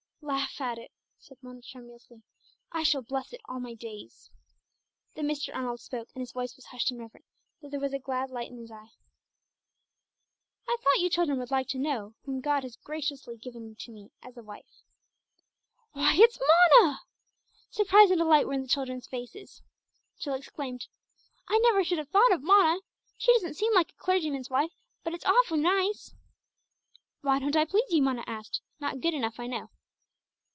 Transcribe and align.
'""Laugh 0.41 0.61
at 0.61 0.77
it?" 0.77 0.91
said 1.17 1.37
Mona 1.41 1.61
tremulously. 1.63 2.21
"I 2.71 2.83
shall 2.83 3.01
bless 3.01 3.33
it 3.33 3.41
all 3.45 3.59
my 3.59 3.73
days!" 3.73 4.29
Then 5.15 5.27
Mr. 5.27 5.53
Arnold 5.53 5.79
spoke, 5.81 6.09
and 6.13 6.21
his 6.21 6.31
voice 6.31 6.55
was 6.55 6.65
hushed 6.65 6.91
and 6.91 6.99
reverent, 6.99 7.25
though 7.59 7.69
there 7.69 7.79
was 7.81 7.91
a 7.91 7.99
glad 7.99 8.29
light 8.29 8.49
in 8.49 8.59
his 8.59 8.71
eye. 8.71 8.91
"I 10.67 10.77
thought 10.81 10.99
you 10.99 11.09
children 11.09 11.39
would 11.39 11.49
like 11.51 11.67
to 11.69 11.79
know 11.79 12.13
whom 12.23 12.39
God 12.39 12.61
has 12.63 12.77
graciously 12.77 13.35
given 13.35 13.75
to 13.79 13.91
me 13.91 14.11
as 14.21 14.37
a 14.37 14.43
wife." 14.43 14.83
"Why 15.93 16.15
it's 16.15 16.39
Mona!" 16.39 16.99
Surprise 17.71 18.11
and 18.11 18.19
delight 18.19 18.45
were 18.47 18.53
in 18.53 18.61
the 18.61 18.67
children's 18.69 19.07
faces. 19.07 19.63
Jill 20.19 20.35
exclaimed 20.35 20.87
"I 21.47 21.57
never 21.59 21.83
should 21.83 21.97
have 21.97 22.09
thought 22.09 22.31
of 22.31 22.43
Mona. 22.43 22.79
She 23.17 23.33
doesn't 23.33 23.55
seem 23.55 23.73
like 23.73 23.91
a 23.91 23.95
clergyman's 23.95 24.51
wife, 24.51 24.71
but 25.03 25.13
it's 25.15 25.25
awfully 25.25 25.61
nice." 25.61 26.13
"Why 27.21 27.39
don't 27.39 27.55
I 27.57 27.65
please 27.65 27.91
you?" 27.91 28.03
Mona 28.03 28.23
asked. 28.27 28.61
"Not 28.79 29.01
good 29.01 29.15
enough, 29.15 29.37
I 29.39 29.47
know." 29.47 29.71